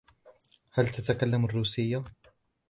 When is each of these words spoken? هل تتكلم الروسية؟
هل 0.71 0.87
تتكلم 0.87 1.45
الروسية؟ 1.45 2.03